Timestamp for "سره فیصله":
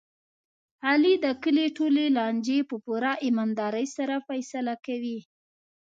3.97-4.73